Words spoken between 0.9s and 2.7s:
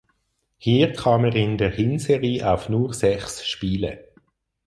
kam er in der Hinserie auf